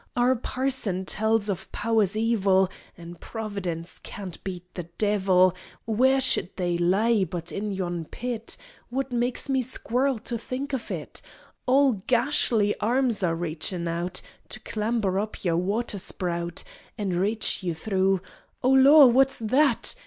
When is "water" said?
15.55-15.99